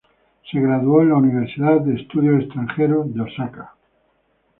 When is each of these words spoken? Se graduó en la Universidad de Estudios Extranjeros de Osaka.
Se 0.49 0.59
graduó 0.59 1.03
en 1.03 1.09
la 1.09 1.17
Universidad 1.17 1.79
de 1.81 2.01
Estudios 2.01 2.45
Extranjeros 2.45 3.13
de 3.13 3.21
Osaka. 3.21 3.75